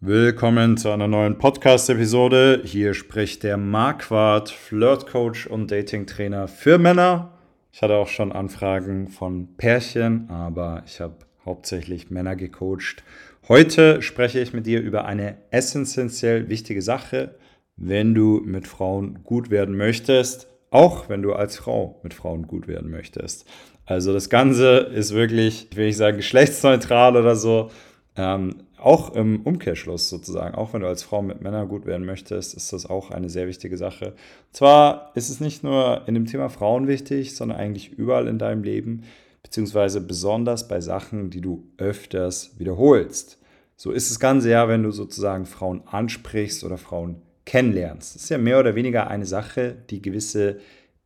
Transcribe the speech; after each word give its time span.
Willkommen 0.00 0.76
zu 0.76 0.90
einer 0.90 1.08
neuen 1.08 1.38
Podcast-Episode. 1.38 2.62
Hier 2.64 2.94
spricht 2.94 3.42
der 3.42 3.56
Marquardt, 3.56 4.48
Flirt-Coach 4.48 5.48
und 5.48 5.72
Dating-Trainer 5.72 6.46
für 6.46 6.78
Männer. 6.78 7.32
Ich 7.72 7.82
hatte 7.82 7.96
auch 7.96 8.06
schon 8.06 8.30
Anfragen 8.30 9.08
von 9.08 9.56
Pärchen, 9.56 10.30
aber 10.30 10.84
ich 10.86 11.00
habe 11.00 11.16
hauptsächlich 11.44 12.10
Männer 12.10 12.36
gecoacht. 12.36 13.02
Heute 13.48 14.00
spreche 14.00 14.38
ich 14.38 14.52
mit 14.52 14.66
dir 14.66 14.80
über 14.80 15.04
eine 15.04 15.36
essentiell 15.50 16.48
wichtige 16.48 16.80
Sache, 16.80 17.34
wenn 17.76 18.14
du 18.14 18.40
mit 18.44 18.68
Frauen 18.68 19.24
gut 19.24 19.50
werden 19.50 19.76
möchtest, 19.76 20.46
auch 20.70 21.08
wenn 21.08 21.22
du 21.22 21.32
als 21.32 21.56
Frau 21.56 21.98
mit 22.04 22.14
Frauen 22.14 22.46
gut 22.46 22.68
werden 22.68 22.88
möchtest. 22.88 23.46
Also 23.84 24.12
das 24.12 24.30
Ganze 24.30 24.76
ist 24.76 25.12
wirklich, 25.12 25.66
ich 25.72 25.76
will 25.76 25.86
nicht 25.86 25.96
sagen 25.96 26.18
geschlechtsneutral 26.18 27.16
oder 27.16 27.34
so, 27.34 27.72
ähm, 28.14 28.62
auch 28.80 29.14
im 29.14 29.40
Umkehrschluss 29.42 30.08
sozusagen, 30.08 30.54
auch 30.54 30.72
wenn 30.72 30.82
du 30.82 30.86
als 30.86 31.02
Frau 31.02 31.22
mit 31.22 31.40
Männern 31.40 31.68
gut 31.68 31.86
werden 31.86 32.06
möchtest, 32.06 32.54
ist 32.54 32.72
das 32.72 32.86
auch 32.86 33.10
eine 33.10 33.28
sehr 33.28 33.46
wichtige 33.46 33.76
Sache. 33.76 34.14
zwar 34.52 35.12
ist 35.14 35.30
es 35.30 35.40
nicht 35.40 35.64
nur 35.64 36.02
in 36.06 36.14
dem 36.14 36.26
Thema 36.26 36.48
Frauen 36.48 36.86
wichtig, 36.86 37.34
sondern 37.34 37.58
eigentlich 37.58 37.92
überall 37.92 38.28
in 38.28 38.38
deinem 38.38 38.62
Leben, 38.62 39.04
beziehungsweise 39.42 40.00
besonders 40.00 40.68
bei 40.68 40.80
Sachen, 40.80 41.30
die 41.30 41.40
du 41.40 41.64
öfters 41.76 42.58
wiederholst. 42.58 43.38
So 43.76 43.92
ist 43.92 44.10
das 44.10 44.20
Ganze 44.20 44.50
ja, 44.50 44.68
wenn 44.68 44.82
du 44.82 44.90
sozusagen 44.90 45.46
Frauen 45.46 45.82
ansprichst 45.86 46.64
oder 46.64 46.78
Frauen 46.78 47.22
kennenlernst. 47.44 48.14
Das 48.14 48.22
ist 48.24 48.28
ja 48.28 48.38
mehr 48.38 48.60
oder 48.60 48.74
weniger 48.74 49.08
eine 49.08 49.26
Sache, 49.26 49.74
die 49.90 50.02
gewisse 50.02 50.58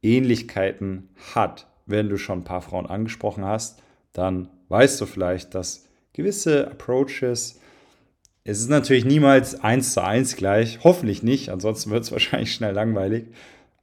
Ähnlichkeiten 0.03 1.11
hat. 1.35 1.69
Wenn 1.87 2.09
du 2.09 2.17
schon 2.17 2.41
ein 2.41 2.45
paar 2.45 2.63
Frauen 2.63 2.87
angesprochen 2.87 3.45
hast, 3.45 3.83
dann 4.13 4.49
weißt 4.69 5.01
du 5.01 5.07
vielleicht, 5.07 5.55
dass 5.55 5.87
gewisse 6.13 6.71
Approaches 6.71 7.61
es 8.45 8.61
ist 8.61 8.71
natürlich 8.71 9.05
niemals 9.05 9.61
eins 9.61 9.93
zu 9.93 10.03
eins 10.03 10.37
gleich, 10.37 10.81
hoffentlich 10.83 11.23
nicht, 11.23 11.51
ansonsten 11.51 11.91
wird 11.91 12.05
es 12.05 12.13
wahrscheinlich 12.13 12.53
schnell 12.53 12.75
langweilig. 12.75 13.27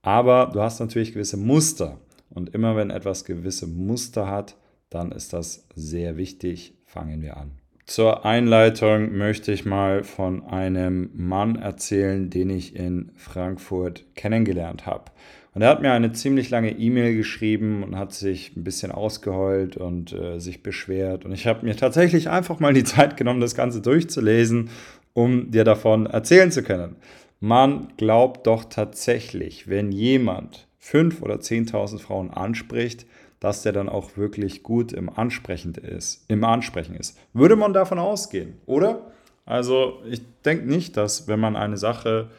Aber 0.02 0.50
du 0.54 0.62
hast 0.62 0.80
natürlich 0.80 1.14
gewisse 1.14 1.38
Muster. 1.38 2.00
Und 2.30 2.54
immer 2.54 2.76
wenn 2.76 2.90
etwas 2.90 3.26
gewisse 3.26 3.68
Muster 3.68 4.28
hat, 4.28 4.56
dann 4.90 5.12
ist 5.12 5.34
das 5.34 5.68
sehr 5.76 6.18
wichtig. 6.18 6.74
Fangen 6.86 7.22
wir 7.22 7.38
an. 7.38 7.52
Zur 7.86 8.26
Einleitung 8.26 9.18
möchte 9.18 9.52
ich 9.52 9.66
mal 9.66 10.04
von 10.04 10.44
einem 10.46 11.10
Mann 11.14 11.56
erzählen, 11.56 12.30
den 12.30 12.50
ich 12.52 12.76
in 12.76 13.12
Frankfurt 13.16 14.06
kennengelernt 14.16 14.86
habe. 14.86 15.06
Und 15.54 15.62
er 15.64 15.70
hat 15.70 15.82
mir 15.82 15.92
eine 15.92 16.12
ziemlich 16.12 16.50
lange 16.50 16.72
E-Mail 16.72 17.16
geschrieben 17.16 17.84
und 17.84 17.98
hat 17.98 18.14
sich 18.14 18.56
ein 18.56 18.64
bisschen 18.64 18.92
ausgeheult 18.92 19.78
und 19.78 20.14
äh, 20.14 20.40
sich 20.40 20.62
beschwert. 20.62 21.26
Und 21.26 21.32
ich 21.32 21.48
habe 21.48 21.66
mir 21.66 21.76
tatsächlich 21.76 22.30
einfach 22.30 22.60
mal 22.60 22.74
die 22.74 22.84
Zeit 22.84 23.18
genommen, 23.18 23.42
das 23.42 23.56
Ganze 23.56 23.82
durchzulesen, 23.82 24.70
um 25.14 25.52
dir 25.52 25.64
davon 25.64 26.06
erzählen 26.06 26.52
zu 26.52 26.64
können. 26.64 26.96
Man 27.40 27.88
glaubt 27.98 28.48
doch 28.48 28.66
tatsächlich, 28.66 29.68
wenn 29.68 29.92
jemand 29.92 30.68
5.000 30.84 31.22
oder 31.22 31.36
10.000 31.36 32.00
Frauen 32.00 32.32
anspricht, 32.32 33.06
dass 33.40 33.64
der 33.64 33.72
dann 33.72 33.90
auch 33.90 34.18
wirklich 34.18 34.64
gut 34.64 34.92
im 34.92 35.10
Ansprechen 35.10 35.74
ist, 35.74 36.26
im 36.28 36.44
Ansprechen 36.44 36.96
ist. 36.96 37.18
Würde 37.34 37.56
man 37.56 37.74
davon 37.74 38.00
ausgehen, 38.00 38.56
oder? 38.66 39.12
Also 39.46 40.02
ich 40.10 40.22
denke 40.46 40.70
nicht, 40.70 40.98
dass 40.98 41.28
wenn 41.28 41.40
man 41.40 41.56
eine 41.56 41.78
Sache 41.78 42.30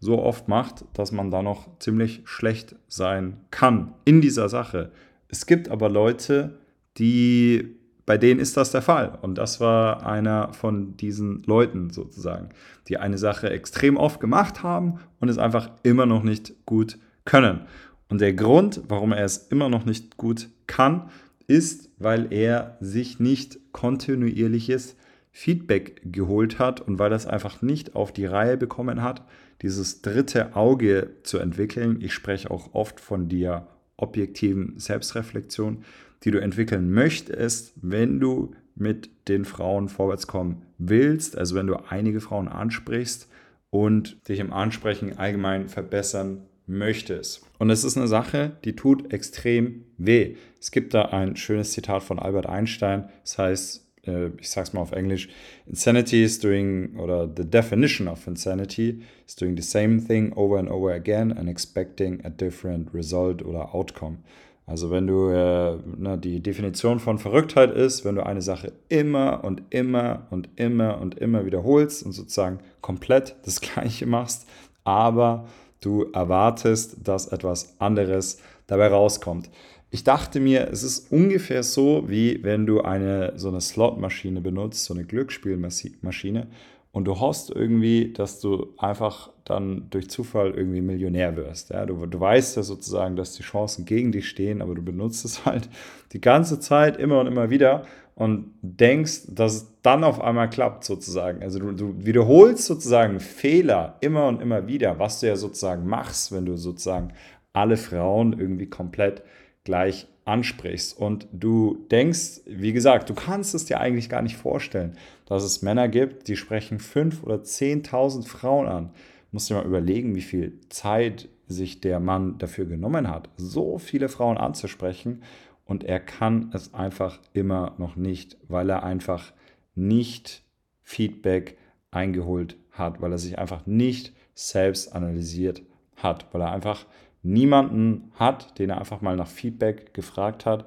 so 0.00 0.18
oft 0.18 0.48
macht, 0.48 0.84
dass 0.94 1.12
man 1.12 1.30
da 1.30 1.42
noch 1.42 1.78
ziemlich 1.78 2.22
schlecht 2.24 2.74
sein 2.88 3.36
kann 3.50 3.94
in 4.04 4.20
dieser 4.20 4.48
Sache. 4.48 4.90
Es 5.28 5.46
gibt 5.46 5.68
aber 5.68 5.88
Leute, 5.88 6.58
die 6.98 7.76
bei 8.10 8.18
denen 8.18 8.40
ist 8.40 8.56
das 8.56 8.72
der 8.72 8.82
Fall. 8.82 9.18
Und 9.22 9.38
das 9.38 9.60
war 9.60 10.04
einer 10.04 10.52
von 10.52 10.96
diesen 10.96 11.44
Leuten 11.44 11.90
sozusagen, 11.90 12.48
die 12.88 12.96
eine 12.96 13.18
Sache 13.18 13.50
extrem 13.50 13.96
oft 13.96 14.18
gemacht 14.18 14.64
haben 14.64 14.98
und 15.20 15.28
es 15.28 15.38
einfach 15.38 15.70
immer 15.84 16.06
noch 16.06 16.24
nicht 16.24 16.66
gut 16.66 16.98
können. 17.24 17.60
Und 18.08 18.20
der 18.20 18.32
Grund, 18.32 18.82
warum 18.88 19.12
er 19.12 19.24
es 19.24 19.36
immer 19.36 19.68
noch 19.68 19.84
nicht 19.84 20.16
gut 20.16 20.48
kann, 20.66 21.08
ist, 21.46 21.90
weil 21.98 22.32
er 22.32 22.78
sich 22.80 23.20
nicht 23.20 23.60
kontinuierliches 23.70 24.96
Feedback 25.30 26.00
geholt 26.04 26.58
hat 26.58 26.80
und 26.80 26.98
weil 26.98 27.12
es 27.12 27.26
einfach 27.26 27.62
nicht 27.62 27.94
auf 27.94 28.12
die 28.12 28.26
Reihe 28.26 28.56
bekommen 28.56 29.02
hat, 29.02 29.22
dieses 29.62 30.02
dritte 30.02 30.56
Auge 30.56 31.10
zu 31.22 31.38
entwickeln. 31.38 32.00
Ich 32.00 32.12
spreche 32.12 32.50
auch 32.50 32.74
oft 32.74 33.00
von 33.00 33.28
der 33.28 33.68
objektiven 33.96 34.78
Selbstreflexion, 34.78 35.84
die 36.24 36.30
du 36.30 36.40
entwickeln 36.40 36.90
möchtest, 36.90 37.72
wenn 37.80 38.20
du 38.20 38.54
mit 38.74 39.10
den 39.28 39.44
Frauen 39.44 39.88
vorwärts 39.88 40.26
kommen 40.26 40.62
willst, 40.78 41.36
also 41.36 41.54
wenn 41.54 41.66
du 41.66 41.76
einige 41.76 42.20
Frauen 42.20 42.48
ansprichst 42.48 43.28
und 43.68 44.16
dich 44.28 44.40
im 44.40 44.52
Ansprechen 44.52 45.18
allgemein 45.18 45.68
verbessern 45.68 46.42
möchtest. 46.66 47.42
Und 47.58 47.70
es 47.70 47.84
ist 47.84 47.96
eine 47.96 48.08
Sache, 48.08 48.52
die 48.64 48.76
tut 48.76 49.12
extrem 49.12 49.84
weh. 49.98 50.36
Es 50.58 50.70
gibt 50.70 50.94
da 50.94 51.06
ein 51.06 51.36
schönes 51.36 51.72
Zitat 51.72 52.02
von 52.02 52.18
Albert 52.18 52.46
Einstein, 52.46 53.08
das 53.22 53.38
heißt, 53.38 53.89
äh, 54.06 54.28
ich 54.38 54.50
sag's 54.50 54.72
mal 54.72 54.80
auf 54.80 54.92
Englisch, 54.92 55.28
Insanity 55.66 56.22
is 56.22 56.38
doing, 56.38 56.96
oder 56.98 57.28
the 57.36 57.44
definition 57.44 58.08
of 58.08 58.26
insanity 58.26 59.02
is 59.26 59.36
doing 59.36 59.56
the 59.56 59.62
same 59.62 60.00
thing 60.00 60.32
over 60.34 60.58
and 60.58 60.70
over 60.70 60.92
again 60.92 61.36
and 61.36 61.48
expecting 61.48 62.24
a 62.24 62.30
different 62.30 62.92
result 62.94 63.44
oder 63.44 63.74
outcome. 63.74 64.18
Also 64.66 64.92
wenn 64.92 65.08
du, 65.08 65.30
äh, 65.30 65.78
na, 65.98 66.16
die 66.16 66.40
Definition 66.40 67.00
von 67.00 67.18
Verrücktheit 67.18 67.72
ist, 67.72 68.04
wenn 68.04 68.14
du 68.14 68.24
eine 68.24 68.40
Sache 68.40 68.72
immer 68.88 69.42
und 69.42 69.62
immer 69.70 70.28
und 70.30 70.48
immer 70.54 71.00
und 71.00 71.18
immer 71.18 71.44
wiederholst 71.44 72.04
und 72.04 72.12
sozusagen 72.12 72.60
komplett 72.80 73.34
das 73.44 73.60
gleiche 73.60 74.06
machst, 74.06 74.46
aber 74.84 75.48
du 75.80 76.04
erwartest, 76.12 76.98
dass 77.02 77.26
etwas 77.26 77.80
anderes 77.80 78.38
dabei 78.68 78.88
rauskommt. 78.88 79.50
Ich 79.92 80.04
dachte 80.04 80.38
mir, 80.38 80.68
es 80.70 80.84
ist 80.84 81.10
ungefähr 81.10 81.64
so, 81.64 82.04
wie 82.08 82.44
wenn 82.44 82.64
du 82.64 82.82
eine 82.82 83.32
so 83.36 83.48
eine 83.48 83.60
Slotmaschine 83.60 84.40
benutzt, 84.40 84.84
so 84.84 84.94
eine 84.94 85.04
Glücksspielmaschine 85.04 86.46
und 86.92 87.04
du 87.04 87.18
hoffst 87.18 87.50
irgendwie, 87.50 88.12
dass 88.12 88.38
du 88.38 88.74
einfach 88.78 89.30
dann 89.44 89.88
durch 89.90 90.08
Zufall 90.08 90.52
irgendwie 90.52 90.80
Millionär 90.80 91.36
wirst. 91.36 91.70
Ja? 91.70 91.86
Du, 91.86 92.06
du 92.06 92.20
weißt 92.20 92.56
ja 92.56 92.62
sozusagen, 92.62 93.16
dass 93.16 93.34
die 93.34 93.42
Chancen 93.42 93.84
gegen 93.84 94.12
dich 94.12 94.28
stehen, 94.28 94.62
aber 94.62 94.76
du 94.76 94.82
benutzt 94.82 95.24
es 95.24 95.44
halt 95.44 95.68
die 96.12 96.20
ganze 96.20 96.60
Zeit 96.60 96.96
immer 96.96 97.20
und 97.20 97.26
immer 97.26 97.50
wieder 97.50 97.82
und 98.14 98.52
denkst, 98.62 99.22
dass 99.28 99.54
es 99.54 99.72
dann 99.82 100.04
auf 100.04 100.20
einmal 100.20 100.50
klappt 100.50 100.84
sozusagen. 100.84 101.42
Also 101.42 101.58
du, 101.58 101.72
du 101.72 101.94
wiederholst 102.04 102.66
sozusagen 102.66 103.18
Fehler 103.18 103.96
immer 104.00 104.28
und 104.28 104.40
immer 104.40 104.68
wieder, 104.68 105.00
was 105.00 105.18
du 105.18 105.26
ja 105.26 105.36
sozusagen 105.36 105.86
machst, 105.86 106.30
wenn 106.30 106.44
du 106.44 106.56
sozusagen 106.56 107.12
alle 107.52 107.76
Frauen 107.76 108.38
irgendwie 108.38 108.66
komplett 108.66 109.22
gleich 109.64 110.06
ansprichst. 110.24 110.96
Und 110.98 111.28
du 111.32 111.86
denkst, 111.90 112.40
wie 112.46 112.72
gesagt, 112.72 113.10
du 113.10 113.14
kannst 113.14 113.54
es 113.54 113.64
dir 113.64 113.80
eigentlich 113.80 114.08
gar 114.08 114.22
nicht 114.22 114.36
vorstellen, 114.36 114.96
dass 115.26 115.42
es 115.42 115.62
Männer 115.62 115.88
gibt, 115.88 116.28
die 116.28 116.36
sprechen 116.36 116.78
fünf 116.78 117.22
oder 117.22 117.42
zehntausend 117.42 118.28
Frauen 118.28 118.68
an. 118.68 118.86
Du 118.90 119.36
musst 119.36 119.50
dir 119.50 119.54
mal 119.54 119.66
überlegen, 119.66 120.14
wie 120.14 120.22
viel 120.22 120.58
Zeit 120.68 121.28
sich 121.46 121.80
der 121.80 122.00
Mann 122.00 122.38
dafür 122.38 122.64
genommen 122.64 123.08
hat, 123.08 123.28
so 123.36 123.78
viele 123.78 124.08
Frauen 124.08 124.38
anzusprechen. 124.38 125.22
Und 125.64 125.84
er 125.84 126.00
kann 126.00 126.50
es 126.52 126.74
einfach 126.74 127.20
immer 127.32 127.74
noch 127.78 127.96
nicht, 127.96 128.36
weil 128.48 128.70
er 128.70 128.82
einfach 128.82 129.32
nicht 129.74 130.42
Feedback 130.82 131.56
eingeholt 131.90 132.56
hat, 132.72 133.00
weil 133.00 133.12
er 133.12 133.18
sich 133.18 133.38
einfach 133.38 133.66
nicht 133.66 134.12
selbst 134.34 134.92
analysiert 134.94 135.62
hat, 135.96 136.26
weil 136.32 136.40
er 136.40 136.52
einfach 136.52 136.86
niemanden 137.22 138.12
hat, 138.14 138.58
den 138.58 138.70
er 138.70 138.78
einfach 138.78 139.00
mal 139.00 139.16
nach 139.16 139.28
Feedback 139.28 139.94
gefragt 139.94 140.46
hat, 140.46 140.64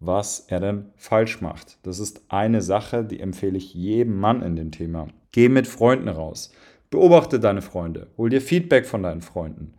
was 0.00 0.40
er 0.48 0.60
denn 0.60 0.86
falsch 0.96 1.40
macht. 1.40 1.78
Das 1.82 1.98
ist 1.98 2.22
eine 2.28 2.62
Sache, 2.62 3.04
die 3.04 3.20
empfehle 3.20 3.56
ich 3.56 3.74
jedem 3.74 4.18
Mann 4.18 4.42
in 4.42 4.56
dem 4.56 4.70
Thema. 4.70 5.08
Geh 5.32 5.48
mit 5.48 5.66
Freunden 5.66 6.08
raus. 6.08 6.52
Beobachte 6.90 7.40
deine 7.40 7.62
Freunde. 7.62 8.08
Hol 8.18 8.30
dir 8.30 8.40
Feedback 8.40 8.86
von 8.86 9.02
deinen 9.02 9.22
Freunden. 9.22 9.74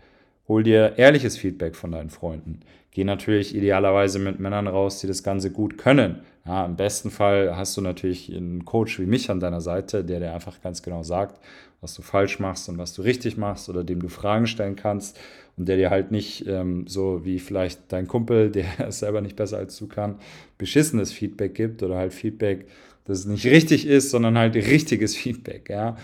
Hol 0.47 0.63
dir 0.63 0.97
ehrliches 0.97 1.37
Feedback 1.37 1.75
von 1.75 1.91
deinen 1.91 2.09
Freunden. 2.09 2.59
Geh 2.91 3.03
natürlich 3.03 3.55
idealerweise 3.55 4.19
mit 4.19 4.39
Männern 4.39 4.67
raus, 4.67 4.99
die 4.99 5.07
das 5.07 5.23
Ganze 5.23 5.51
gut 5.51 5.77
können. 5.77 6.21
Ja, 6.45 6.65
Im 6.65 6.75
besten 6.75 7.09
Fall 7.09 7.55
hast 7.57 7.75
du 7.77 7.81
natürlich 7.81 8.33
einen 8.33 8.63
Coach 8.65 8.99
wie 8.99 9.05
mich 9.05 9.29
an 9.31 9.39
deiner 9.39 9.61
Seite, 9.61 10.03
der 10.03 10.19
dir 10.19 10.33
einfach 10.33 10.61
ganz 10.61 10.83
genau 10.83 11.03
sagt, 11.03 11.39
was 11.81 11.95
du 11.95 12.01
falsch 12.01 12.39
machst 12.39 12.69
und 12.69 12.77
was 12.77 12.93
du 12.93 13.01
richtig 13.01 13.37
machst 13.37 13.69
oder 13.69 13.83
dem 13.83 14.01
du 14.01 14.07
Fragen 14.07 14.47
stellen 14.47 14.75
kannst 14.75 15.19
und 15.57 15.67
der 15.67 15.77
dir 15.77 15.89
halt 15.89 16.11
nicht 16.11 16.45
ähm, 16.47 16.85
so 16.87 17.23
wie 17.23 17.39
vielleicht 17.39 17.91
dein 17.91 18.07
Kumpel, 18.07 18.51
der 18.51 18.65
es 18.87 18.99
selber 18.99 19.21
nicht 19.21 19.35
besser 19.35 19.57
als 19.57 19.77
du 19.77 19.87
kann, 19.87 20.19
beschissenes 20.57 21.11
Feedback 21.11 21.55
gibt 21.55 21.83
oder 21.83 21.97
halt 21.97 22.13
Feedback, 22.13 22.67
das 23.05 23.25
nicht 23.25 23.45
richtig 23.45 23.85
ist, 23.85 24.09
sondern 24.09 24.37
halt 24.37 24.55
richtiges 24.55 25.15
Feedback, 25.15 25.69
ja. 25.69 25.97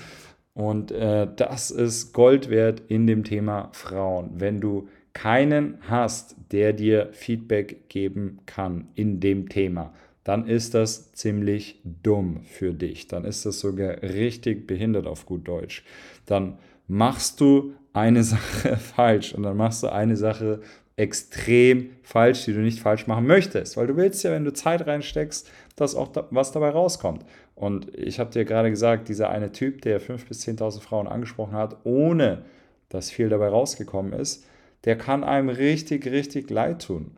Und 0.53 0.91
äh, 0.91 1.27
das 1.35 1.71
ist 1.71 2.13
Gold 2.13 2.49
wert 2.49 2.83
in 2.89 3.07
dem 3.07 3.23
Thema 3.23 3.69
Frauen. 3.71 4.31
Wenn 4.35 4.59
du 4.59 4.89
keinen 5.13 5.77
hast, 5.81 6.35
der 6.51 6.73
dir 6.73 7.09
Feedback 7.13 7.89
geben 7.89 8.39
kann 8.45 8.89
in 8.95 9.19
dem 9.19 9.49
Thema, 9.49 9.93
dann 10.23 10.47
ist 10.47 10.73
das 10.73 11.11
ziemlich 11.13 11.81
dumm 11.83 12.41
für 12.45 12.73
dich. 12.73 13.07
Dann 13.07 13.25
ist 13.25 13.45
das 13.45 13.59
sogar 13.59 14.03
richtig 14.03 14.67
behindert 14.67 15.07
auf 15.07 15.25
gut 15.25 15.47
Deutsch. 15.47 15.83
Dann 16.25 16.59
machst 16.87 17.41
du 17.41 17.73
eine 17.93 18.23
Sache 18.23 18.77
falsch 18.77 19.33
und 19.33 19.43
dann 19.43 19.57
machst 19.57 19.83
du 19.83 19.87
eine 19.87 20.17
Sache 20.17 20.61
extrem 20.95 21.91
falsch, 22.03 22.45
die 22.45 22.53
du 22.53 22.59
nicht 22.59 22.79
falsch 22.79 23.07
machen 23.07 23.25
möchtest, 23.25 23.77
weil 23.77 23.87
du 23.87 23.95
willst 23.95 24.23
ja, 24.23 24.31
wenn 24.31 24.45
du 24.45 24.53
Zeit 24.53 24.85
reinsteckst, 24.85 25.49
dass 25.75 25.95
auch 25.95 26.09
da, 26.09 26.27
was 26.31 26.51
dabei 26.51 26.69
rauskommt. 26.69 27.25
Und 27.55 27.95
ich 27.97 28.19
habe 28.19 28.31
dir 28.31 28.45
gerade 28.45 28.69
gesagt, 28.69 29.07
dieser 29.07 29.29
eine 29.29 29.51
Typ, 29.51 29.81
der 29.81 30.01
5.000 30.01 30.27
bis 30.27 30.47
10.000 30.47 30.81
Frauen 30.81 31.07
angesprochen 31.07 31.53
hat, 31.53 31.77
ohne 31.85 32.43
dass 32.89 33.09
viel 33.09 33.29
dabei 33.29 33.47
rausgekommen 33.47 34.13
ist, 34.13 34.45
der 34.83 34.97
kann 34.97 35.23
einem 35.23 35.49
richtig, 35.49 36.05
richtig 36.07 36.49
leid 36.49 36.83
tun. 36.83 37.11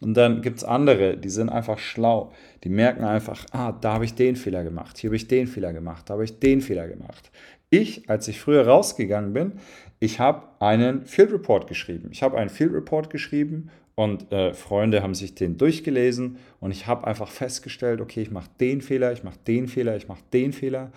Und 0.00 0.14
dann 0.14 0.40
gibt 0.40 0.58
es 0.58 0.64
andere, 0.64 1.16
die 1.16 1.28
sind 1.28 1.50
einfach 1.50 1.78
schlau. 1.78 2.32
Die 2.64 2.68
merken 2.68 3.04
einfach, 3.04 3.46
ah, 3.52 3.72
da 3.72 3.94
habe 3.94 4.04
ich 4.04 4.14
den 4.14 4.36
Fehler 4.36 4.64
gemacht, 4.64 4.98
hier 4.98 5.08
habe 5.08 5.16
ich 5.16 5.28
den 5.28 5.46
Fehler 5.46 5.72
gemacht, 5.72 6.08
da 6.08 6.14
habe 6.14 6.24
ich 6.24 6.38
den 6.38 6.62
Fehler 6.62 6.88
gemacht. 6.88 7.30
Ich, 7.68 8.08
als 8.08 8.26
ich 8.26 8.40
früher 8.40 8.66
rausgegangen 8.66 9.32
bin, 9.32 9.52
ich 10.00 10.18
habe 10.18 10.48
einen 10.60 11.04
Field 11.04 11.30
Report 11.30 11.66
geschrieben. 11.66 12.08
Ich 12.10 12.22
habe 12.22 12.36
einen 12.38 12.50
Field 12.50 12.72
Report 12.72 13.10
geschrieben 13.10 13.70
und 13.94 14.32
äh, 14.32 14.54
Freunde 14.54 15.02
haben 15.02 15.14
sich 15.14 15.34
den 15.34 15.58
durchgelesen 15.58 16.38
und 16.58 16.70
ich 16.70 16.86
habe 16.86 17.06
einfach 17.06 17.28
festgestellt, 17.28 18.00
okay, 18.00 18.22
ich 18.22 18.30
mache 18.30 18.48
den 18.58 18.80
Fehler, 18.80 19.12
ich 19.12 19.22
mache 19.24 19.38
den 19.46 19.68
Fehler, 19.68 19.96
ich 19.96 20.08
mache 20.08 20.22
den 20.32 20.54
Fehler. 20.54 20.90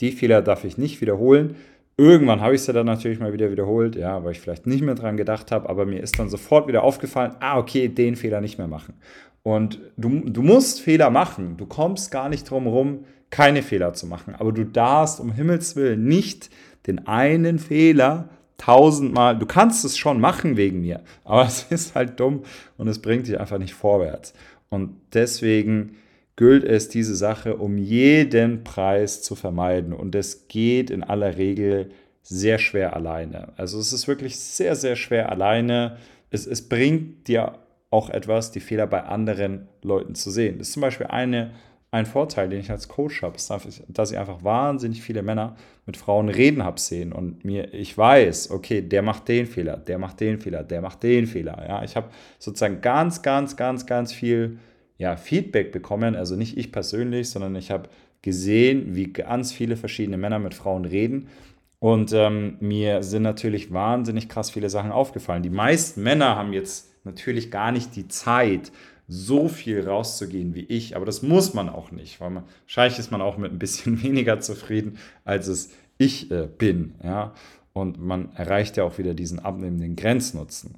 Die 0.00 0.10
Fehler 0.10 0.42
darf 0.42 0.64
ich 0.64 0.76
nicht 0.76 1.00
wiederholen. 1.00 1.54
Irgendwann 1.96 2.40
habe 2.40 2.56
ich 2.56 2.62
sie 2.62 2.72
dann 2.72 2.86
natürlich 2.86 3.20
mal 3.20 3.32
wieder 3.32 3.50
wiederholt, 3.50 3.96
ja, 3.96 4.22
weil 4.24 4.32
ich 4.32 4.40
vielleicht 4.40 4.66
nicht 4.66 4.82
mehr 4.82 4.94
dran 4.96 5.16
gedacht 5.16 5.52
habe, 5.52 5.68
aber 5.68 5.86
mir 5.86 6.00
ist 6.00 6.18
dann 6.18 6.28
sofort 6.28 6.66
wieder 6.68 6.82
aufgefallen, 6.82 7.36
ah, 7.40 7.58
okay, 7.58 7.88
den 7.88 8.16
Fehler 8.16 8.40
nicht 8.40 8.58
mehr 8.58 8.68
machen. 8.68 8.94
Und 9.44 9.80
du, 9.96 10.20
du 10.20 10.42
musst 10.42 10.80
Fehler 10.80 11.10
machen. 11.10 11.56
Du 11.56 11.66
kommst 11.66 12.10
gar 12.10 12.28
nicht 12.28 12.48
drum 12.48 12.64
herum, 12.64 13.04
keine 13.30 13.62
Fehler 13.62 13.94
zu 13.94 14.06
machen. 14.06 14.34
Aber 14.36 14.52
du 14.52 14.64
darfst 14.64 15.20
um 15.20 15.32
Himmels 15.32 15.76
Willen 15.76 16.04
nicht 16.04 16.50
den 16.86 17.06
einen 17.06 17.58
Fehler 17.58 18.28
tausendmal, 18.58 19.38
du 19.38 19.46
kannst 19.46 19.84
es 19.84 19.96
schon 19.96 20.20
machen 20.20 20.56
wegen 20.56 20.82
mir, 20.82 21.02
aber 21.24 21.42
es 21.46 21.64
ist 21.70 21.94
halt 21.94 22.20
dumm 22.20 22.42
und 22.76 22.88
es 22.88 23.00
bringt 23.00 23.26
dich 23.26 23.40
einfach 23.40 23.58
nicht 23.58 23.74
vorwärts. 23.74 24.34
Und 24.68 25.00
deswegen 25.14 25.96
gilt 26.36 26.62
es, 26.62 26.88
diese 26.88 27.16
Sache 27.16 27.56
um 27.56 27.78
jeden 27.78 28.62
Preis 28.62 29.22
zu 29.22 29.34
vermeiden. 29.34 29.92
Und 29.92 30.14
es 30.14 30.46
geht 30.46 30.90
in 30.90 31.02
aller 31.02 31.36
Regel 31.36 31.90
sehr 32.22 32.58
schwer 32.58 32.94
alleine. 32.94 33.52
Also 33.56 33.80
es 33.80 33.92
ist 33.92 34.06
wirklich 34.06 34.38
sehr, 34.38 34.76
sehr 34.76 34.94
schwer 34.94 35.32
alleine. 35.32 35.96
Es, 36.30 36.46
es 36.46 36.68
bringt 36.68 37.26
dir 37.26 37.58
auch 37.90 38.10
etwas, 38.10 38.52
die 38.52 38.60
Fehler 38.60 38.86
bei 38.86 39.02
anderen 39.02 39.66
Leuten 39.82 40.14
zu 40.14 40.30
sehen. 40.30 40.58
Das 40.58 40.68
ist 40.68 40.74
zum 40.74 40.82
Beispiel 40.82 41.06
eine 41.06 41.52
ein 41.90 42.04
Vorteil, 42.06 42.48
den 42.48 42.60
ich 42.60 42.70
als 42.70 42.88
Coach 42.88 43.22
habe, 43.22 43.36
ist, 43.36 43.50
dass 43.88 44.10
ich 44.10 44.18
einfach 44.18 44.44
wahnsinnig 44.44 45.02
viele 45.02 45.22
Männer 45.22 45.56
mit 45.86 45.96
Frauen 45.96 46.28
reden 46.28 46.62
habe 46.62 46.78
sehen 46.78 47.12
und 47.12 47.44
mir, 47.44 47.72
ich 47.72 47.96
weiß, 47.96 48.50
okay, 48.50 48.82
der 48.82 49.00
macht 49.02 49.26
den 49.28 49.46
Fehler, 49.46 49.78
der 49.78 49.98
macht 49.98 50.20
den 50.20 50.38
Fehler, 50.38 50.62
der 50.62 50.82
macht 50.82 51.02
den 51.02 51.26
Fehler. 51.26 51.64
Ja, 51.66 51.82
ich 51.82 51.96
habe 51.96 52.10
sozusagen 52.38 52.82
ganz, 52.82 53.22
ganz, 53.22 53.56
ganz, 53.56 53.86
ganz 53.86 54.12
viel 54.12 54.58
ja, 54.98 55.16
Feedback 55.16 55.72
bekommen, 55.72 56.14
also 56.14 56.36
nicht 56.36 56.58
ich 56.58 56.72
persönlich, 56.72 57.30
sondern 57.30 57.56
ich 57.56 57.70
habe 57.70 57.88
gesehen, 58.20 58.94
wie 58.94 59.12
ganz 59.12 59.52
viele 59.52 59.76
verschiedene 59.76 60.18
Männer 60.18 60.38
mit 60.38 60.52
Frauen 60.52 60.84
reden. 60.84 61.28
Und 61.78 62.12
ähm, 62.12 62.56
mir 62.60 63.02
sind 63.02 63.22
natürlich 63.22 63.72
wahnsinnig 63.72 64.28
krass 64.28 64.50
viele 64.50 64.68
Sachen 64.68 64.90
aufgefallen. 64.90 65.44
Die 65.44 65.50
meisten 65.50 66.02
Männer 66.02 66.36
haben 66.36 66.52
jetzt 66.52 66.92
natürlich 67.04 67.50
gar 67.50 67.70
nicht 67.72 67.94
die 67.94 68.08
Zeit, 68.08 68.72
so 69.08 69.48
viel 69.48 69.88
rauszugehen 69.88 70.54
wie 70.54 70.64
ich, 70.64 70.94
aber 70.94 71.06
das 71.06 71.22
muss 71.22 71.54
man 71.54 71.70
auch 71.70 71.90
nicht, 71.90 72.20
weil 72.20 72.30
man, 72.30 72.44
wahrscheinlich 72.66 72.98
ist 72.98 73.10
man 73.10 73.22
auch 73.22 73.38
mit 73.38 73.50
ein 73.50 73.58
bisschen 73.58 74.02
weniger 74.02 74.38
zufrieden, 74.40 74.98
als 75.24 75.48
es 75.48 75.70
ich 75.96 76.30
äh, 76.30 76.46
bin, 76.46 76.94
ja. 77.02 77.34
Und 77.72 78.00
man 78.00 78.32
erreicht 78.34 78.76
ja 78.76 78.84
auch 78.84 78.98
wieder 78.98 79.14
diesen 79.14 79.38
abnehmenden 79.38 79.94
Grenznutzen. 79.94 80.74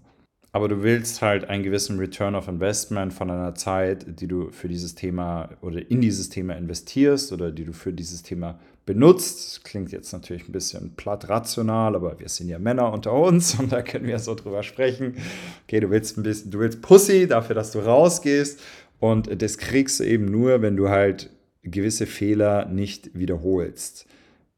Aber 0.52 0.68
du 0.68 0.82
willst 0.82 1.22
halt 1.22 1.48
einen 1.48 1.62
gewissen 1.62 1.98
Return 1.98 2.34
of 2.34 2.48
Investment 2.48 3.12
von 3.12 3.30
einer 3.30 3.54
Zeit, 3.54 4.20
die 4.20 4.26
du 4.26 4.50
für 4.50 4.68
dieses 4.68 4.96
Thema 4.96 5.50
oder 5.60 5.90
in 5.90 6.00
dieses 6.00 6.28
Thema 6.28 6.56
investierst 6.56 7.32
oder 7.32 7.52
die 7.52 7.64
du 7.64 7.72
für 7.72 7.92
dieses 7.92 8.22
Thema 8.22 8.58
benutzt. 8.92 9.38
Das 9.38 9.62
klingt 9.62 9.92
jetzt 9.92 10.12
natürlich 10.12 10.48
ein 10.48 10.52
bisschen 10.52 10.96
platt 10.96 11.28
rational, 11.28 11.94
aber 11.94 12.18
wir 12.18 12.28
sind 12.28 12.48
ja 12.48 12.58
Männer 12.58 12.92
unter 12.92 13.12
uns 13.12 13.54
und 13.58 13.70
da 13.70 13.82
können 13.82 14.06
wir 14.06 14.18
so 14.18 14.34
drüber 14.34 14.64
sprechen. 14.64 15.16
Okay, 15.64 15.78
du 15.78 15.90
willst 15.90 16.18
ein 16.18 16.24
bisschen, 16.24 16.50
du 16.50 16.58
willst 16.58 16.82
Pussy 16.82 17.28
dafür, 17.28 17.54
dass 17.54 17.70
du 17.70 17.78
rausgehst 17.78 18.60
und 18.98 19.42
das 19.42 19.58
kriegst 19.58 20.00
du 20.00 20.04
eben 20.04 20.24
nur, 20.24 20.60
wenn 20.60 20.76
du 20.76 20.88
halt 20.88 21.30
gewisse 21.62 22.06
Fehler 22.06 22.66
nicht 22.66 23.16
wiederholst. 23.16 24.06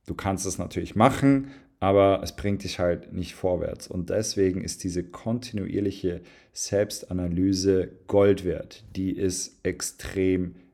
Du 0.06 0.14
kannst 0.14 0.46
es 0.46 0.56
natürlich 0.56 0.96
machen, 0.96 1.49
aber 1.78 2.20
es 2.23 2.35
bringt 2.35 2.64
dich 2.64 2.78
halt 2.78 3.12
nicht 3.12 3.35
vorwärts. 3.35 3.87
Und 3.87 4.08
deswegen 4.08 4.62
ist 4.62 4.82
diese 4.82 5.05
kontinuierliche 5.05 6.23
Selbstanalyse 6.52 7.90
Gold 8.06 8.44
wert. 8.44 8.85
Die 8.96 9.12
ist 9.12 9.61
extrem 9.62 10.44
wichtig. 10.44 10.71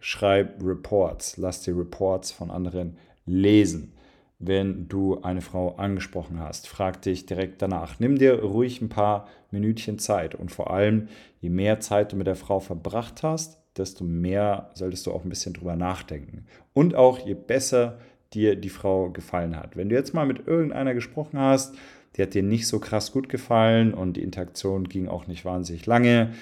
Schreib 0.00 0.62
Reports, 0.62 1.36
lass 1.36 1.62
die 1.62 1.70
Reports 1.70 2.32
von 2.32 2.50
anderen 2.50 2.98
lesen. 3.26 3.92
Wenn 4.38 4.88
du 4.88 5.22
eine 5.22 5.40
Frau 5.40 5.76
angesprochen 5.76 6.40
hast, 6.40 6.68
frag 6.68 7.00
dich 7.02 7.24
direkt 7.24 7.62
danach. 7.62 7.98
Nimm 7.98 8.18
dir 8.18 8.42
ruhig 8.42 8.80
ein 8.80 8.88
paar 8.88 9.28
Minütchen 9.50 9.98
Zeit 9.98 10.34
und 10.34 10.50
vor 10.50 10.70
allem, 10.70 11.08
je 11.40 11.48
mehr 11.48 11.80
Zeit 11.80 12.12
du 12.12 12.16
mit 12.16 12.26
der 12.26 12.36
Frau 12.36 12.60
verbracht 12.60 13.22
hast, 13.22 13.60
desto 13.76 14.04
mehr 14.04 14.70
solltest 14.74 15.06
du 15.06 15.12
auch 15.12 15.24
ein 15.24 15.28
bisschen 15.28 15.54
drüber 15.54 15.76
nachdenken. 15.76 16.46
Und 16.72 16.94
auch 16.94 17.18
je 17.18 17.34
besser 17.34 17.98
dir 18.34 18.56
die 18.56 18.68
Frau 18.68 19.10
gefallen 19.10 19.56
hat. 19.56 19.76
Wenn 19.76 19.88
du 19.88 19.94
jetzt 19.94 20.14
mal 20.14 20.26
mit 20.26 20.46
irgendeiner 20.46 20.94
gesprochen 20.94 21.38
hast, 21.38 21.76
die 22.16 22.22
hat 22.22 22.34
dir 22.34 22.42
nicht 22.42 22.66
so 22.66 22.78
krass 22.78 23.12
gut 23.12 23.28
gefallen 23.28 23.94
und 23.94 24.16
die 24.16 24.22
Interaktion 24.22 24.88
ging 24.88 25.08
auch 25.08 25.26
nicht 25.26 25.44
wahnsinnig 25.44 25.86
lange, 25.86 26.32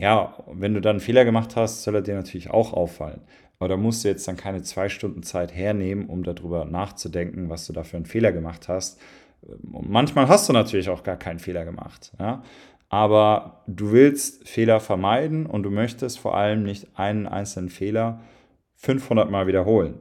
ja, 0.00 0.34
wenn 0.50 0.74
du 0.74 0.80
dann 0.80 0.92
einen 0.92 1.00
Fehler 1.00 1.24
gemacht 1.24 1.56
hast, 1.56 1.82
soll 1.82 1.96
er 1.96 2.02
dir 2.02 2.14
natürlich 2.14 2.50
auch 2.50 2.72
auffallen. 2.72 3.20
Aber 3.58 3.68
da 3.68 3.76
musst 3.76 4.02
du 4.02 4.08
jetzt 4.08 4.26
dann 4.26 4.38
keine 4.38 4.62
zwei 4.62 4.88
Stunden 4.88 5.22
Zeit 5.22 5.54
hernehmen, 5.54 6.06
um 6.06 6.22
darüber 6.22 6.64
nachzudenken, 6.64 7.50
was 7.50 7.66
du 7.66 7.74
da 7.74 7.82
für 7.82 7.98
einen 7.98 8.06
Fehler 8.06 8.32
gemacht 8.32 8.68
hast. 8.68 8.98
Und 9.42 9.90
manchmal 9.90 10.28
hast 10.28 10.48
du 10.48 10.54
natürlich 10.54 10.88
auch 10.88 11.02
gar 11.02 11.16
keinen 11.16 11.38
Fehler 11.38 11.66
gemacht. 11.66 12.12
Ja? 12.18 12.42
Aber 12.88 13.62
du 13.66 13.92
willst 13.92 14.48
Fehler 14.48 14.80
vermeiden 14.80 15.44
und 15.44 15.64
du 15.64 15.70
möchtest 15.70 16.18
vor 16.18 16.34
allem 16.34 16.62
nicht 16.62 16.98
einen 16.98 17.26
einzelnen 17.26 17.68
Fehler 17.68 18.20
500 18.76 19.30
Mal 19.30 19.46
wiederholen. 19.46 20.00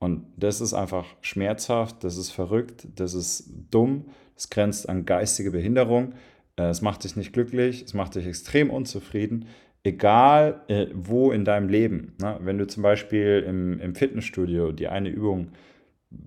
Und 0.00 0.26
das 0.36 0.60
ist 0.60 0.74
einfach 0.74 1.06
schmerzhaft, 1.20 2.02
das 2.02 2.16
ist 2.16 2.32
verrückt, 2.32 2.88
das 2.96 3.14
ist 3.14 3.48
dumm, 3.70 4.06
das 4.34 4.50
grenzt 4.50 4.88
an 4.88 5.06
geistige 5.06 5.52
Behinderung. 5.52 6.14
Äh, 6.56 6.64
es 6.64 6.82
macht 6.82 7.04
dich 7.04 7.16
nicht 7.16 7.32
glücklich, 7.32 7.82
es 7.82 7.94
macht 7.94 8.14
dich 8.14 8.26
extrem 8.26 8.70
unzufrieden, 8.70 9.46
egal 9.84 10.62
äh, 10.68 10.86
wo 10.92 11.30
in 11.30 11.44
deinem 11.44 11.68
Leben. 11.68 12.14
Ne? 12.20 12.38
Wenn 12.40 12.58
du 12.58 12.66
zum 12.66 12.82
Beispiel 12.82 13.44
im, 13.46 13.80
im 13.80 13.94
Fitnessstudio 13.94 14.72
die 14.72 14.88
eine 14.88 15.08
Übung 15.08 15.52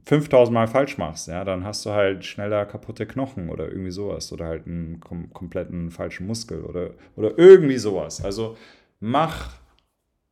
5000 0.06 0.54
Mal 0.54 0.68
falsch 0.68 0.98
machst, 0.98 1.28
ja, 1.28 1.44
dann 1.44 1.64
hast 1.64 1.86
du 1.86 1.92
halt 1.92 2.26
schneller 2.26 2.66
kaputte 2.66 3.06
Knochen 3.06 3.50
oder 3.50 3.70
irgendwie 3.70 3.92
sowas 3.92 4.32
oder 4.32 4.46
halt 4.46 4.68
einen 4.68 5.00
kom 5.00 5.32
kompletten 5.34 5.90
falschen 5.92 6.28
Muskel 6.28 6.64
oder, 6.64 6.92
oder 7.16 7.38
irgendwie 7.38 7.78
sowas. 7.78 8.24
Also 8.24 8.58
mach 9.00 9.54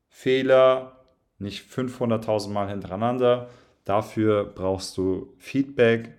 Fehler 0.10 0.98
nicht 1.39 1.70
500.000 1.70 2.50
Mal 2.50 2.70
hintereinander. 2.70 3.50
Dafür 3.86 4.46
brauchst 4.46 4.98
du 4.98 5.34
Feedback, 5.38 6.13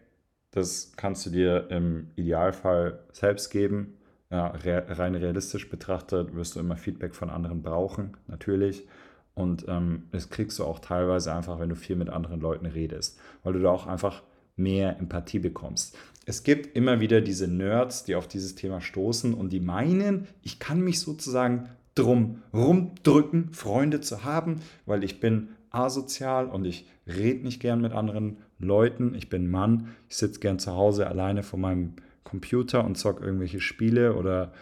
das 0.59 0.93
kannst 0.97 1.25
du 1.27 1.31
dir 1.31 1.71
im 1.71 2.09
Idealfall 2.17 3.01
selbst 3.13 3.51
geben. 3.51 3.95
Ja, 4.31 4.53
rein 4.57 5.15
realistisch 5.15 5.71
betrachtet 5.71 6.35
wirst 6.35 6.55
du 6.55 6.61
immer 6.61 6.77
Feedback 6.77 7.15
von 7.15 7.31
anderen 7.31 7.63
brauchen, 7.63 8.17
natürlich. 8.27 8.87
Und 9.35 9.65
ähm, 9.69 10.09
das 10.11 10.29
kriegst 10.31 10.59
du 10.59 10.65
auch 10.65 10.81
teilweise 10.81 11.33
einfach, 11.33 11.61
wenn 11.61 11.69
du 11.69 11.77
viel 11.77 11.97
mit 11.97 12.11
anderen 12.11 12.41
Leuten 12.41 12.67
redest, 12.67 13.19
weil 13.43 13.55
du 13.55 13.61
da 13.61 13.71
auch 13.71 13.87
einfach 13.87 14.23
mehr 14.57 14.99
Empathie 14.99 15.39
bekommst. 15.39 15.97
Es 16.27 16.43
gibt 16.43 16.77
immer 16.77 17.01
wieder 17.01 17.21
diese 17.21 17.49
Nerds, 17.49 18.05
die 18.05 18.17
auf 18.17 18.29
dieses 18.29 18.55
Thema 18.55 18.81
stoßen 18.81 19.33
und 19.33 19.51
die 19.51 19.61
meinen, 19.61 20.27
ich 20.43 20.59
kann 20.59 20.81
mich 20.83 21.01
sozusagen 21.01 21.71
drum 21.99 22.43
rumdrücken, 22.53 23.53
Freunde 23.53 24.01
zu 24.01 24.25
haben, 24.25 24.61
weil 24.87 25.05
ich 25.05 25.21
bin 25.21 25.49
asozial 25.71 26.47
und 26.47 26.65
ich 26.65 26.87
rede 27.07 27.45
nicht 27.45 27.61
gern 27.61 27.81
mit 27.81 27.93
anderen 27.93 28.39
Leuten. 28.59 29.15
Ich 29.15 29.29
bin 29.29 29.51
Mann, 29.51 29.89
ich 30.09 30.17
sitze 30.17 30.41
gern 30.41 30.59
zu 30.59 30.73
Hause 30.73 31.07
alleine 31.07 31.43
vor 31.43 31.59
meinem 31.59 31.95
Computer 32.25 32.85
und 32.85 32.97
zock 32.97 33.21
irgendwelche 33.21 33.61
Spiele 33.61 34.15
oder 34.15 34.53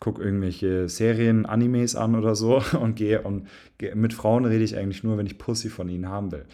gucke 0.00 0.22
irgendwelche 0.22 0.88
Serien, 0.88 1.46
Animes 1.46 1.96
an 1.96 2.14
oder 2.14 2.34
so 2.34 2.62
und 2.80 2.96
gehe 2.96 3.22
und 3.22 3.46
mit 3.94 4.12
Frauen 4.12 4.44
rede 4.44 4.64
ich 4.64 4.76
eigentlich 4.76 5.04
nur, 5.04 5.16
wenn 5.16 5.26
ich 5.26 5.38
Pussy 5.38 5.68
von 5.68 5.88
ihnen 5.88 6.08
haben 6.08 6.32
will. 6.32 6.44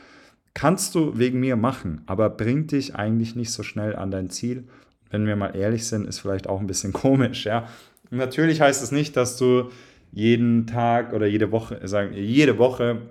Kannst 0.55 0.95
du 0.95 1.17
wegen 1.17 1.41
mir 1.41 1.57
machen, 1.57 2.03
aber 2.07 2.29
bringt 2.29 2.73
dich 2.73 2.97
eigentlich 2.97 3.37
nicht 3.37 3.53
so 3.53 3.62
schnell 3.62 3.95
an 3.95 4.11
dein 4.11 4.31
Ziel. 4.31 4.65
Wenn 5.11 5.27
wir 5.27 5.37
mal 5.37 5.55
ehrlich 5.57 5.87
sind, 5.87 6.07
ist 6.07 6.19
vielleicht 6.19 6.49
auch 6.49 6.61
ein 6.61 6.67
bisschen 6.67 6.93
komisch, 7.05 7.47
ja. 7.47 7.69
natürlich 8.11 8.61
heißt 8.61 8.83
es 8.83 8.93
nicht, 8.93 9.17
dass 9.17 9.37
du 9.37 9.71
jeden 10.12 10.67
Tag 10.67 11.12
oder 11.12 11.26
jede 11.26 11.52
Woche, 11.52 11.87
sagen, 11.87 12.14
jede 12.14 12.59
Woche 12.59 13.02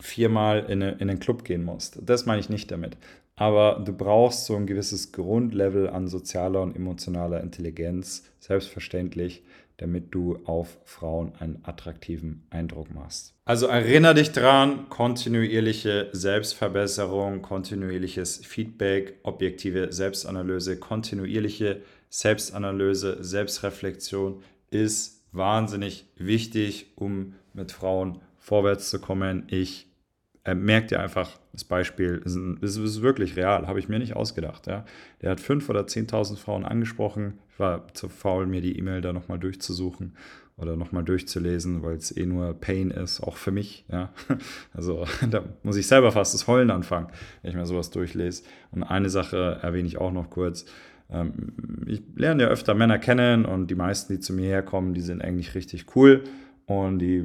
viermal 0.00 0.64
in, 0.68 0.82
eine, 0.82 0.92
in 0.92 1.10
einen 1.10 1.20
Club 1.20 1.44
gehen 1.44 1.64
musst. 1.64 1.98
Das 2.02 2.26
meine 2.26 2.40
ich 2.40 2.48
nicht 2.48 2.70
damit. 2.70 2.96
Aber 3.36 3.82
du 3.84 3.92
brauchst 3.92 4.46
so 4.46 4.54
ein 4.54 4.66
gewisses 4.66 5.12
Grundlevel 5.12 5.88
an 5.88 6.06
sozialer 6.06 6.62
und 6.62 6.76
emotionaler 6.76 7.40
Intelligenz, 7.40 8.24
selbstverständlich, 8.38 9.42
damit 9.78 10.14
du 10.14 10.38
auf 10.44 10.78
Frauen 10.84 11.32
einen 11.40 11.58
attraktiven 11.64 12.46
Eindruck 12.50 12.94
machst. 12.94 13.34
Also 13.44 13.66
erinnere 13.66 14.14
dich 14.14 14.30
dran, 14.30 14.88
kontinuierliche 14.88 16.10
Selbstverbesserung, 16.12 17.42
kontinuierliches 17.42 18.46
Feedback, 18.46 19.18
objektive 19.24 19.92
Selbstanalyse, 19.92 20.78
kontinuierliche 20.78 21.82
Selbstanalyse, 22.08 23.18
Selbstreflexion 23.24 24.42
ist 24.70 25.23
wahnsinnig 25.34 26.06
wichtig, 26.16 26.92
um 26.96 27.34
mit 27.52 27.72
Frauen 27.72 28.20
vorwärts 28.38 28.90
zu 28.90 29.00
kommen. 29.00 29.44
Ich 29.48 29.88
er 30.44 30.54
merkt 30.54 30.90
ja 30.90 31.00
einfach, 31.00 31.30
das 31.52 31.64
Beispiel 31.64 32.20
ist, 32.24 32.36
ist, 32.36 32.76
ist 32.76 33.02
wirklich 33.02 33.36
real, 33.36 33.66
habe 33.66 33.78
ich 33.78 33.88
mir 33.88 33.98
nicht 33.98 34.14
ausgedacht. 34.14 34.66
Ja. 34.66 34.84
Der 35.22 35.30
hat 35.30 35.40
fünf 35.40 35.70
oder 35.70 35.80
10.000 35.80 36.36
Frauen 36.36 36.64
angesprochen. 36.66 37.38
Ich 37.50 37.58
war 37.58 37.88
zu 37.94 38.10
faul, 38.10 38.46
mir 38.46 38.60
die 38.60 38.78
E-Mail 38.78 39.00
da 39.00 39.14
nochmal 39.14 39.38
durchzusuchen 39.38 40.16
oder 40.56 40.76
nochmal 40.76 41.02
durchzulesen, 41.02 41.82
weil 41.82 41.96
es 41.96 42.14
eh 42.14 42.26
nur 42.26 42.52
Pain 42.52 42.90
ist, 42.90 43.22
auch 43.22 43.36
für 43.36 43.50
mich. 43.50 43.86
Ja. 43.90 44.12
Also 44.74 45.06
da 45.30 45.44
muss 45.62 45.76
ich 45.76 45.86
selber 45.86 46.12
fast 46.12 46.34
das 46.34 46.46
Heulen 46.46 46.70
anfangen, 46.70 47.08
wenn 47.40 47.50
ich 47.50 47.56
mir 47.56 47.64
sowas 47.64 47.90
durchlese. 47.90 48.42
Und 48.70 48.82
eine 48.82 49.08
Sache 49.08 49.60
erwähne 49.62 49.88
ich 49.88 49.96
auch 49.96 50.12
noch 50.12 50.28
kurz. 50.28 50.66
Ähm, 51.10 51.52
ich 51.86 52.02
lerne 52.16 52.44
ja 52.44 52.48
öfter 52.48 52.74
Männer 52.74 52.98
kennen 52.98 53.44
und 53.44 53.70
die 53.70 53.74
meisten, 53.74 54.12
die 54.12 54.20
zu 54.20 54.32
mir 54.32 54.46
herkommen, 54.46 54.94
die 54.94 55.00
sind 55.00 55.22
eigentlich 55.22 55.54
richtig 55.54 55.96
cool 55.96 56.24
und 56.66 56.98
die 56.98 57.24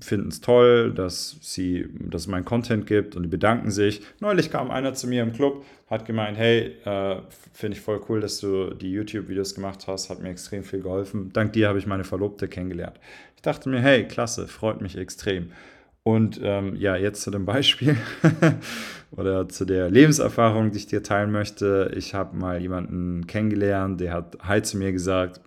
finden 0.00 0.28
es 0.28 0.40
toll, 0.40 0.92
dass, 0.92 1.36
sie, 1.40 1.86
dass 2.00 2.22
es 2.22 2.28
meinen 2.28 2.44
Content 2.44 2.86
gibt 2.86 3.14
und 3.14 3.22
die 3.22 3.28
bedanken 3.28 3.70
sich. 3.70 4.02
Neulich 4.18 4.50
kam 4.50 4.70
einer 4.70 4.94
zu 4.94 5.06
mir 5.06 5.22
im 5.22 5.32
Club, 5.32 5.64
hat 5.88 6.06
gemeint, 6.06 6.36
hey, 6.36 6.76
äh, 6.84 7.20
finde 7.52 7.76
ich 7.76 7.82
voll 7.82 8.00
cool, 8.08 8.20
dass 8.20 8.40
du 8.40 8.74
die 8.74 8.90
YouTube-Videos 8.90 9.54
gemacht 9.54 9.86
hast, 9.86 10.10
hat 10.10 10.20
mir 10.20 10.30
extrem 10.30 10.64
viel 10.64 10.82
geholfen. 10.82 11.32
Dank 11.32 11.52
dir 11.52 11.68
habe 11.68 11.78
ich 11.78 11.86
meine 11.86 12.04
Verlobte 12.04 12.48
kennengelernt. 12.48 12.98
Ich 13.36 13.42
dachte 13.42 13.68
mir, 13.68 13.80
hey, 13.80 14.06
klasse, 14.06 14.48
freut 14.48 14.80
mich 14.80 14.98
extrem. 14.98 15.52
Und 16.02 16.40
ähm, 16.42 16.76
ja, 16.76 16.96
jetzt 16.96 17.22
zu 17.22 17.30
dem 17.30 17.44
Beispiel 17.44 17.96
oder 19.10 19.48
zu 19.48 19.64
der 19.64 19.90
Lebenserfahrung, 19.90 20.70
die 20.70 20.78
ich 20.78 20.86
dir 20.86 21.02
teilen 21.02 21.30
möchte. 21.30 21.92
Ich 21.94 22.14
habe 22.14 22.36
mal 22.36 22.60
jemanden 22.60 23.26
kennengelernt, 23.26 24.00
der 24.00 24.14
hat 24.14 24.38
Hi 24.42 24.62
zu 24.62 24.78
mir 24.78 24.92
gesagt 24.92 25.40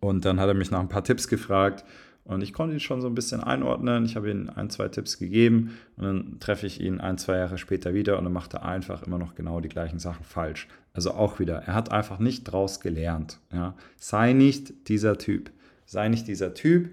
und 0.00 0.24
dann 0.24 0.38
hat 0.38 0.48
er 0.48 0.54
mich 0.54 0.70
nach 0.70 0.80
ein 0.80 0.88
paar 0.88 1.04
Tipps 1.04 1.26
gefragt 1.26 1.84
und 2.24 2.42
ich 2.42 2.52
konnte 2.52 2.74
ihn 2.74 2.80
schon 2.80 3.00
so 3.00 3.08
ein 3.08 3.14
bisschen 3.14 3.42
einordnen. 3.42 4.04
Ich 4.04 4.14
habe 4.14 4.30
ihm 4.30 4.50
ein, 4.54 4.70
zwei 4.70 4.88
Tipps 4.88 5.18
gegeben 5.18 5.76
und 5.96 6.04
dann 6.04 6.40
treffe 6.40 6.66
ich 6.66 6.80
ihn 6.80 7.00
ein, 7.00 7.18
zwei 7.18 7.38
Jahre 7.38 7.58
später 7.58 7.94
wieder 7.94 8.18
und 8.18 8.24
dann 8.24 8.32
macht 8.32 8.54
er 8.54 8.64
einfach 8.64 9.02
immer 9.02 9.18
noch 9.18 9.34
genau 9.34 9.60
die 9.60 9.68
gleichen 9.68 9.98
Sachen 9.98 10.24
falsch. 10.24 10.68
Also 10.92 11.12
auch 11.12 11.38
wieder, 11.38 11.56
er 11.66 11.74
hat 11.74 11.90
einfach 11.90 12.18
nicht 12.18 12.44
draus 12.44 12.80
gelernt. 12.80 13.40
Ja. 13.52 13.74
Sei 13.96 14.32
nicht 14.32 14.88
dieser 14.88 15.18
Typ. 15.18 15.50
Sei 15.86 16.08
nicht 16.08 16.28
dieser 16.28 16.54
Typ. 16.54 16.90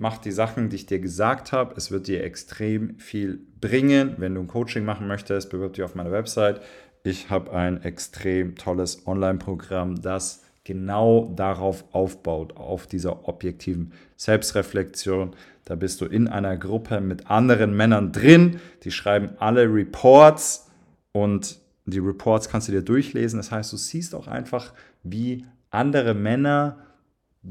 Mach 0.00 0.18
die 0.18 0.30
Sachen, 0.30 0.68
die 0.68 0.76
ich 0.76 0.86
dir 0.86 1.00
gesagt 1.00 1.50
habe. 1.50 1.74
Es 1.76 1.90
wird 1.90 2.06
dir 2.06 2.22
extrem 2.22 2.96
viel 3.00 3.40
bringen. 3.60 4.14
Wenn 4.18 4.36
du 4.36 4.40
ein 4.40 4.46
Coaching 4.46 4.84
machen 4.84 5.08
möchtest, 5.08 5.50
bewirb 5.50 5.72
dich 5.72 5.82
auf 5.82 5.96
meiner 5.96 6.12
Website. 6.12 6.60
Ich 7.02 7.30
habe 7.30 7.52
ein 7.52 7.82
extrem 7.82 8.54
tolles 8.54 9.08
Online-Programm, 9.08 10.00
das 10.00 10.44
genau 10.62 11.32
darauf 11.34 11.84
aufbaut, 11.92 12.56
auf 12.56 12.86
dieser 12.86 13.28
objektiven 13.28 13.92
Selbstreflexion. 14.16 15.34
Da 15.64 15.74
bist 15.74 16.00
du 16.00 16.04
in 16.04 16.28
einer 16.28 16.56
Gruppe 16.56 17.00
mit 17.00 17.28
anderen 17.28 17.76
Männern 17.76 18.12
drin, 18.12 18.60
die 18.84 18.92
schreiben 18.92 19.30
alle 19.38 19.64
Reports 19.64 20.70
und 21.10 21.58
die 21.86 21.98
Reports 21.98 22.48
kannst 22.48 22.68
du 22.68 22.72
dir 22.72 22.82
durchlesen. 22.82 23.38
Das 23.38 23.50
heißt, 23.50 23.72
du 23.72 23.76
siehst 23.76 24.14
auch 24.14 24.28
einfach, 24.28 24.74
wie 25.02 25.44
andere 25.70 26.14
Männer 26.14 26.78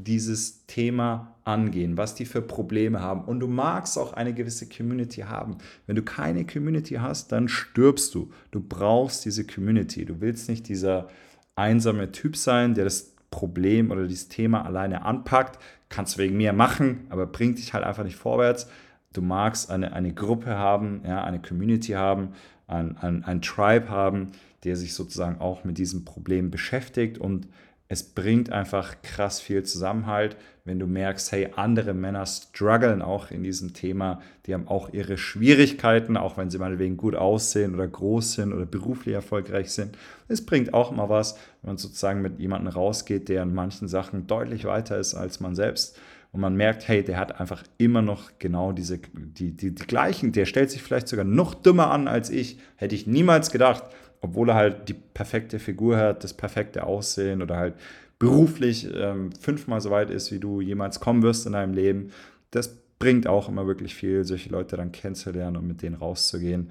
dieses 0.04 0.66
Thema 0.66 1.34
angehen, 1.44 1.96
was 1.96 2.14
die 2.14 2.24
für 2.24 2.42
Probleme 2.42 3.00
haben. 3.00 3.24
Und 3.24 3.40
du 3.40 3.48
magst 3.48 3.98
auch 3.98 4.12
eine 4.12 4.34
gewisse 4.34 4.68
Community 4.68 5.22
haben. 5.22 5.58
Wenn 5.86 5.96
du 5.96 6.02
keine 6.02 6.46
Community 6.46 6.94
hast, 6.94 7.32
dann 7.32 7.48
stirbst 7.48 8.14
du. 8.14 8.30
Du 8.50 8.60
brauchst 8.60 9.24
diese 9.24 9.46
Community. 9.46 10.04
Du 10.04 10.20
willst 10.20 10.48
nicht 10.48 10.68
dieser 10.68 11.08
einsame 11.56 12.12
Typ 12.12 12.36
sein, 12.36 12.74
der 12.74 12.84
das 12.84 13.14
Problem 13.30 13.90
oder 13.90 14.06
dieses 14.06 14.28
Thema 14.28 14.64
alleine 14.64 15.04
anpackt. 15.04 15.58
Kannst 15.88 16.18
wegen 16.18 16.36
mir 16.36 16.52
machen, 16.52 17.06
aber 17.10 17.26
bringt 17.26 17.58
dich 17.58 17.72
halt 17.72 17.84
einfach 17.84 18.04
nicht 18.04 18.16
vorwärts. 18.16 18.68
Du 19.12 19.22
magst 19.22 19.70
eine, 19.70 19.92
eine 19.94 20.12
Gruppe 20.12 20.56
haben, 20.56 21.00
ja, 21.04 21.24
eine 21.24 21.40
Community 21.40 21.92
haben, 21.92 22.30
ein, 22.66 22.96
ein, 22.98 23.24
ein 23.24 23.40
Tribe 23.40 23.88
haben, 23.88 24.32
der 24.64 24.76
sich 24.76 24.94
sozusagen 24.94 25.40
auch 25.40 25.64
mit 25.64 25.78
diesem 25.78 26.04
Problem 26.04 26.50
beschäftigt 26.50 27.18
und 27.18 27.48
es 27.88 28.02
bringt 28.02 28.52
einfach 28.52 29.00
krass 29.02 29.40
viel 29.40 29.62
Zusammenhalt, 29.62 30.36
wenn 30.64 30.78
du 30.78 30.86
merkst, 30.86 31.32
hey, 31.32 31.48
andere 31.56 31.94
Männer 31.94 32.26
strugglen 32.26 33.00
auch 33.00 33.30
in 33.30 33.42
diesem 33.42 33.72
Thema, 33.72 34.20
die 34.44 34.52
haben 34.52 34.68
auch 34.68 34.92
ihre 34.92 35.16
Schwierigkeiten, 35.16 36.18
auch 36.18 36.36
wenn 36.36 36.50
sie 36.50 36.58
meinetwegen 36.58 36.98
gut 36.98 37.14
aussehen 37.14 37.74
oder 37.74 37.88
groß 37.88 38.34
sind 38.34 38.52
oder 38.52 38.66
beruflich 38.66 39.14
erfolgreich 39.14 39.70
sind. 39.70 39.96
Es 40.28 40.44
bringt 40.44 40.74
auch 40.74 40.90
mal 40.90 41.08
was, 41.08 41.36
wenn 41.62 41.70
man 41.70 41.78
sozusagen 41.78 42.20
mit 42.20 42.38
jemandem 42.38 42.74
rausgeht, 42.74 43.30
der 43.30 43.42
in 43.42 43.54
manchen 43.54 43.88
Sachen 43.88 44.26
deutlich 44.26 44.66
weiter 44.66 44.98
ist 44.98 45.14
als 45.14 45.40
man 45.40 45.54
selbst. 45.54 45.98
Und 46.30 46.42
man 46.42 46.54
merkt, 46.54 46.86
hey, 46.86 47.02
der 47.02 47.16
hat 47.16 47.40
einfach 47.40 47.64
immer 47.78 48.02
noch 48.02 48.32
genau 48.38 48.72
diese, 48.72 48.98
die, 48.98 49.56
die, 49.56 49.74
die 49.74 49.86
gleichen, 49.86 50.32
der 50.32 50.44
stellt 50.44 50.70
sich 50.70 50.82
vielleicht 50.82 51.08
sogar 51.08 51.24
noch 51.24 51.54
dümmer 51.54 51.90
an 51.90 52.06
als 52.06 52.28
ich, 52.28 52.58
hätte 52.76 52.94
ich 52.94 53.06
niemals 53.06 53.50
gedacht 53.50 53.84
obwohl 54.20 54.50
er 54.50 54.54
halt 54.54 54.88
die 54.88 54.94
perfekte 54.94 55.58
Figur 55.58 55.96
hat, 55.96 56.24
das 56.24 56.34
perfekte 56.34 56.84
Aussehen 56.84 57.42
oder 57.42 57.56
halt 57.56 57.74
beruflich 58.18 58.88
ähm, 58.94 59.30
fünfmal 59.32 59.80
so 59.80 59.90
weit 59.90 60.10
ist, 60.10 60.32
wie 60.32 60.40
du 60.40 60.60
jemals 60.60 61.00
kommen 61.00 61.22
wirst 61.22 61.46
in 61.46 61.52
deinem 61.52 61.74
Leben. 61.74 62.10
Das 62.50 62.76
bringt 62.98 63.26
auch 63.26 63.48
immer 63.48 63.66
wirklich 63.66 63.94
viel, 63.94 64.24
solche 64.24 64.50
Leute 64.50 64.76
dann 64.76 64.92
kennenzulernen 64.92 65.56
und 65.56 65.66
mit 65.66 65.82
denen 65.82 65.94
rauszugehen. 65.94 66.70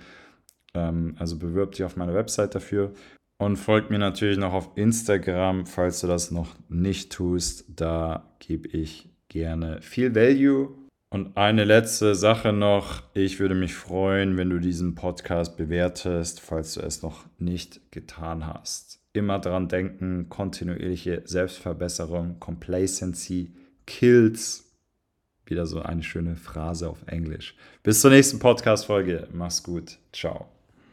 Ähm, 0.74 1.16
also 1.18 1.38
bewirb 1.38 1.72
dich 1.72 1.86
auf 1.86 1.96
meiner 1.96 2.14
Website 2.14 2.54
dafür 2.54 2.92
und 3.38 3.56
folgt 3.58 3.92
mir 3.92 4.00
natürlich 4.00 4.38
noch 4.38 4.54
auf 4.54 4.72
Instagram, 4.76 5.66
falls 5.66 6.02
du 6.02 6.08
das 6.08 6.32
noch 6.32 6.56
nicht 6.70 7.12
tust. 7.12 7.66
Da 7.70 8.30
gebe 8.40 8.68
ich 8.70 9.10
gerne 9.30 9.82
viel 9.82 10.16
Value 10.16 10.70
und 11.10 11.38
eine 11.38 11.64
letzte 11.64 12.16
Sache 12.16 12.54
noch. 12.54 13.04
Ich 13.14 13.40
würde 13.40 13.56
mich 13.56 13.74
freuen, 13.74 14.38
wenn 14.38 14.50
du 14.50 14.60
diesen 14.60 14.96
Podcast 14.96 15.58
bewertest, 15.58 16.42
falls 16.42 16.74
du 16.74 16.82
es 16.82 17.02
noch 17.02 17.26
nicht 17.38 17.92
getan 17.92 18.46
hast. 18.46 19.00
Immer 19.14 19.40
daran 19.40 19.68
denken, 19.68 20.30
kontinuierliche 20.30 21.24
Selbstverbesserung, 21.26 22.40
Complacency 22.40 23.56
kills. 23.86 24.66
Wieder 25.46 25.66
so 25.66 25.82
eine 25.82 26.04
schöne 26.04 26.36
Phrase 26.36 26.90
auf 26.90 27.04
Englisch. 27.08 27.56
Bis 27.82 28.02
zur 28.02 28.12
nächsten 28.12 28.40
Podcast-Folge. 28.40 29.30
Mach's 29.32 29.64
gut. 29.64 29.98
Ciao. 30.12 30.57